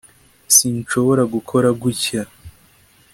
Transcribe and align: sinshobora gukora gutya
sinshobora 0.55 1.23
gukora 1.33 1.69
gutya 1.81 2.21